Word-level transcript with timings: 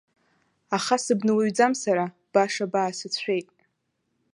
Аха 0.75 0.95
сыбнауаҩӡам 1.03 1.73
сара, 1.83 2.05
баша 2.33 2.65
баасыцәшәеит. 2.71 3.49